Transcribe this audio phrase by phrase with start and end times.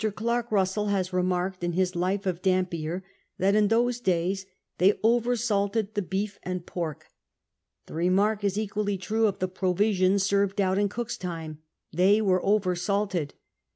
[0.15, 3.03] Clark Bussell has remarked in his Life of Dampier
[3.37, 4.47] that in those days
[4.79, 7.01] they over salted the beef and pork.
[7.01, 10.79] VI SCURVY AND DEATH 79 The remark is equally true of the provisions served out
[10.79, 11.59] in Cook's time.
[11.93, 13.35] They were over salted.